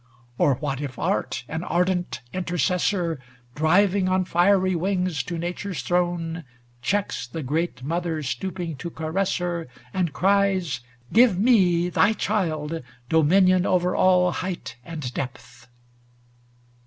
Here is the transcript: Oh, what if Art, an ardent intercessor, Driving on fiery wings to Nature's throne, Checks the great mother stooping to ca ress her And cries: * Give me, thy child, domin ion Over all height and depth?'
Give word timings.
Oh, 0.39 0.53
what 0.53 0.81
if 0.81 0.97
Art, 0.97 1.43
an 1.47 1.63
ardent 1.63 2.21
intercessor, 2.33 3.19
Driving 3.53 4.09
on 4.09 4.25
fiery 4.25 4.73
wings 4.75 5.21
to 5.21 5.37
Nature's 5.37 5.83
throne, 5.83 6.43
Checks 6.81 7.27
the 7.27 7.43
great 7.43 7.83
mother 7.83 8.23
stooping 8.23 8.77
to 8.77 8.89
ca 8.89 9.05
ress 9.09 9.37
her 9.37 9.67
And 9.93 10.11
cries: 10.11 10.79
* 10.97 11.13
Give 11.13 11.37
me, 11.37 11.89
thy 11.89 12.13
child, 12.13 12.81
domin 13.11 13.47
ion 13.47 13.67
Over 13.67 13.95
all 13.95 14.31
height 14.31 14.75
and 14.83 15.13
depth?' 15.13 15.67